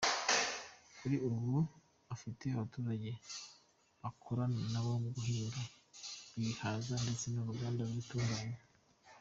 Kuri 0.97 1.15
ubu, 1.27 1.53
afite 2.13 2.43
abaturage 2.49 3.11
akorana 4.09 4.61
na 4.73 4.81
bo 4.85 4.93
bahinga 5.15 5.61
ibihaza 6.37 6.93
ndetse 7.03 7.25
n’Uruganda 7.29 7.81
rubitunganya. 7.87 8.59